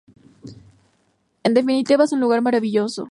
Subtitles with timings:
[1.43, 3.07] En definitiva es un lugar maravilloso.